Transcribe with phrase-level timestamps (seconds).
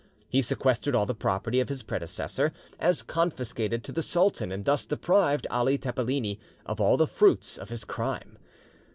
[0.27, 4.83] He sequestered all the property of his predecessor, as confiscated to the sultan, and thus
[4.83, 8.39] deprived Ali Tepeleni of all the fruits of his crime.